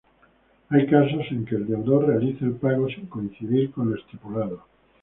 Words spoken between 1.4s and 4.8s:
que el deudor realiza el pago sin coincidir con lo estipulado.